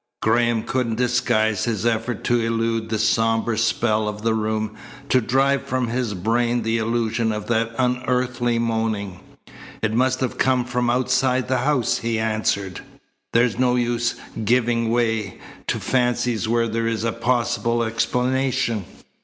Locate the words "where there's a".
16.47-17.11